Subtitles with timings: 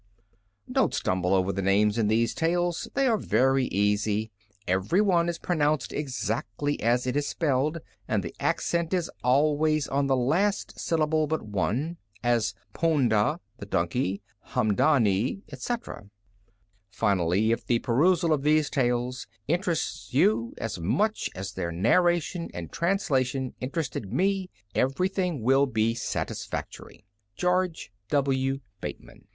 [0.71, 4.31] Don't stumble over the names in these tales; they are very easy.
[4.67, 7.77] Every one is pronounced exactly as it is spelled,
[8.07, 14.23] and the accent is always on the last syllable but one; as, Poon'dah, the donkey;
[14.55, 16.09] Haam daa'nee, etc.
[16.89, 22.71] Finally, if the perusal of these tales interests you as much as their narration and
[22.71, 27.05] translation interested me, everything will be satisfactory.
[27.35, 28.61] GEORGE W.
[28.81, 29.27] BATEMAN.